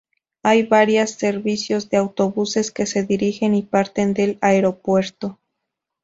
Hay 0.41 0.63
varias 0.63 1.11
servicios 1.11 1.91
de 1.91 1.97
autobuses 1.97 2.71
que 2.71 2.87
se 2.87 3.03
dirigen 3.03 3.53
y 3.53 3.61
parten 3.61 4.15
del 4.15 4.39
aeropuerto. 4.41 5.37